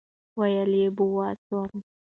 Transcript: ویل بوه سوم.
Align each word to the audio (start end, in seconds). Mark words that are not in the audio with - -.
ویل 0.39 0.73
بوه 0.97 1.27
سوم. 1.45 1.71